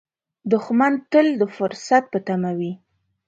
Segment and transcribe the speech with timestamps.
[0.51, 2.73] دښمن تل د فرصت په تمه وي